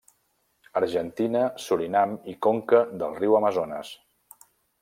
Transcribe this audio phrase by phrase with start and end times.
[0.79, 3.93] Argentina, Surinam i conca del riu Amazones.